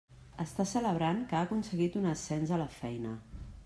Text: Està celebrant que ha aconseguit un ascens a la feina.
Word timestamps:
Està 0.43 0.65
celebrant 0.71 1.21
que 1.29 1.39
ha 1.39 1.43
aconseguit 1.49 2.01
un 2.03 2.11
ascens 2.17 2.57
a 2.59 2.63
la 2.67 2.71
feina. 2.83 3.19